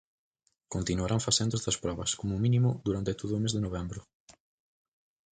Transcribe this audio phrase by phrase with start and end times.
[0.73, 4.01] Continuarán facendo estas probas, como mínimo, durante todo o mes de novembro.